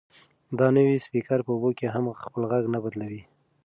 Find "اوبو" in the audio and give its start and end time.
1.55-1.69